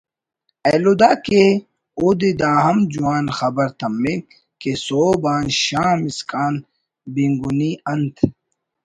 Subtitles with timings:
[0.67, 1.41] ایلو دا کہ
[1.99, 4.23] اودے داہم جوان خبر تمک
[4.61, 6.53] کہ سہب آن شام اسکان
[7.13, 8.15] بینگنی انت